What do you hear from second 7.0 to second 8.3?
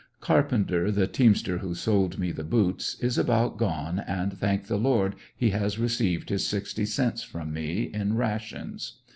from me, in